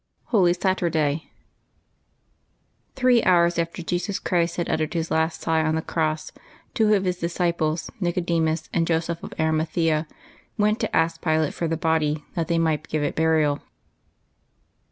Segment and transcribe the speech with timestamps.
[0.33, 1.29] HOLY SATURDAY.
[2.95, 6.31] I^nHREE hours after Jesus Christ had uttered His last Vi^ sigh on the cross,
[6.73, 10.07] two of His disciples, Nicodemus and Joseph of Arimathea,
[10.57, 13.59] went to ask Pilate for the body, that they might give it burial.